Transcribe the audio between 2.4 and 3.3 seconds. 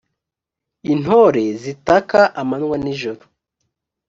amanywa n ijoro